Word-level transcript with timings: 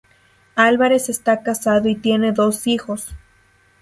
Álvarez 0.55 1.09
está 1.09 1.43
casado 1.43 1.87
y 1.87 1.93
tiene 1.95 2.31
dos 2.31 2.65
hijos. 2.65 3.13